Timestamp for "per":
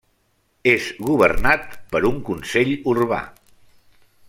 1.93-2.03